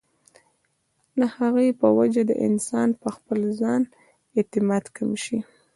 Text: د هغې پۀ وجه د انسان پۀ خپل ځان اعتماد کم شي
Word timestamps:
د 1.19 1.21
هغې 1.35 1.67
پۀ 1.79 1.87
وجه 1.97 2.23
د 2.27 2.31
انسان 2.47 2.89
پۀ 2.99 3.07
خپل 3.15 3.39
ځان 3.59 3.81
اعتماد 4.37 4.83
کم 4.95 5.09
شي 5.23 5.39